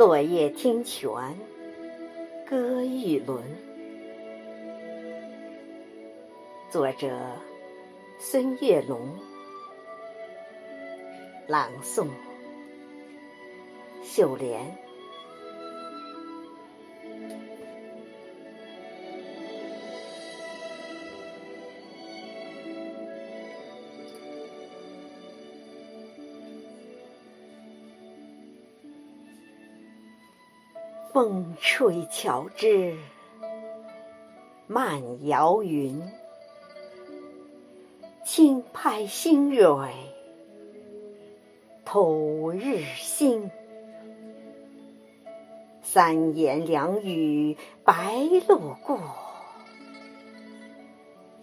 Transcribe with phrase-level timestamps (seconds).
[0.00, 1.12] 落叶听泉，
[2.48, 3.44] 歌玉轮。
[6.70, 7.20] 作者：
[8.18, 8.98] 孙月龙。
[11.46, 12.08] 朗诵：
[14.02, 14.74] 秀莲。
[31.12, 32.96] 风吹乔枝，
[34.68, 36.00] 漫摇云；
[38.24, 39.92] 轻拍新蕊，
[41.84, 43.50] 吐日新。
[45.82, 48.14] 三言两语白
[48.46, 49.00] 鹭过，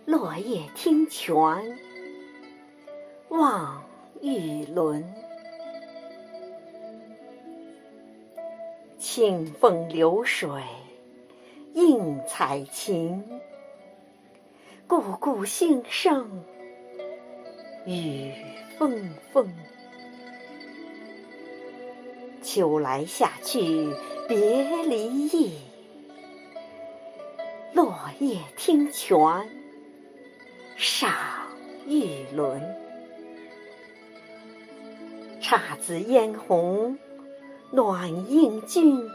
[0.06, 1.78] 落叶听泉
[3.28, 3.84] 望
[4.22, 5.27] 玉轮。
[9.00, 10.50] 清风流水
[11.76, 13.24] 映彩琴，
[14.88, 16.44] 故故兴声
[17.86, 18.34] 雨
[18.76, 19.54] 纷纷。
[22.42, 23.94] 秋来夏去
[24.28, 25.60] 别离意，
[27.74, 29.20] 落叶听泉
[30.76, 31.14] 赏
[31.88, 32.60] 玉轮。
[35.40, 36.98] 姹紫嫣红。
[37.70, 39.10] 暖映君，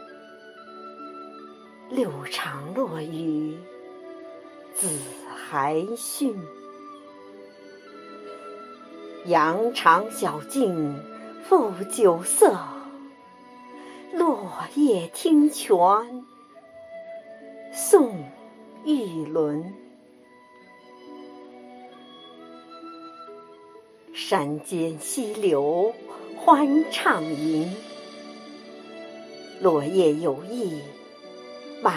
[1.89, 3.57] 六场落雨
[4.75, 4.89] 子
[5.35, 6.37] 还熏。
[9.25, 11.03] 羊肠小径
[11.45, 12.59] 复酒色，
[14.13, 15.75] 落叶听泉
[17.73, 18.23] 送
[18.85, 19.73] 玉轮。
[24.13, 25.95] 山间溪流
[26.37, 27.75] 欢畅吟。
[29.63, 30.83] 落叶有意
[31.85, 31.95] 满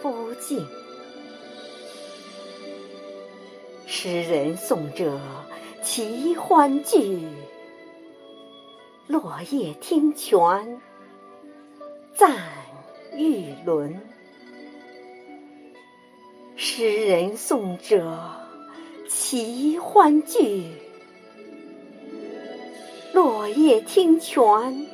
[0.00, 0.64] 肤径，
[3.88, 5.20] 诗人送者
[5.82, 7.26] 齐欢聚。
[9.08, 10.80] 落叶听泉
[12.14, 12.36] 赞
[13.16, 14.00] 玉轮，
[16.54, 18.16] 诗人送者
[19.08, 20.70] 齐欢聚。
[23.12, 24.86] 落叶听泉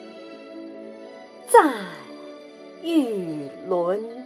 [1.49, 1.85] 赞。
[2.85, 4.24] 玉轮。